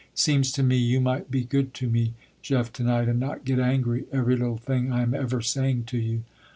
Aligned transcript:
Seems 0.15 0.51
to 0.53 0.63
me 0.63 0.77
you 0.77 0.99
might 0.99 1.29
be 1.29 1.43
good 1.43 1.75
to 1.75 1.87
me 1.87 2.15
Jeff 2.41 2.73
to 2.73 2.83
night, 2.83 3.07
and 3.07 3.19
not 3.19 3.45
get 3.45 3.59
angry, 3.59 4.05
every 4.11 4.35
little 4.35 4.57
thing 4.57 4.91
I 4.91 5.03
am 5.03 5.13
ever 5.13 5.41
saying 5.43 5.83
to 5.83 5.99
you." 5.99 6.23